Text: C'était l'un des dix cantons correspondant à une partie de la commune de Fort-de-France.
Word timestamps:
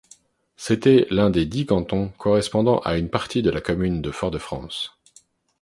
C'était 0.57 1.05
l'un 1.11 1.29
des 1.29 1.45
dix 1.45 1.67
cantons 1.67 2.09
correspondant 2.17 2.79
à 2.79 2.97
une 2.97 3.11
partie 3.11 3.43
de 3.43 3.51
la 3.51 3.61
commune 3.61 4.01
de 4.01 4.09
Fort-de-France. 4.09 4.97